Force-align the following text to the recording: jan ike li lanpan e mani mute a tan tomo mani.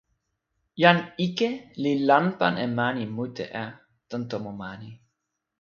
jan 0.81 0.97
ike 1.25 1.49
li 1.81 1.91
lanpan 2.07 2.53
e 2.65 2.67
mani 2.77 3.05
mute 3.15 3.45
a 3.63 3.65
tan 4.09 4.21
tomo 4.29 4.51
mani. 4.61 4.89